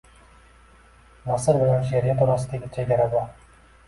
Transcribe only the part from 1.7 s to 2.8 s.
she’riyat orasidagi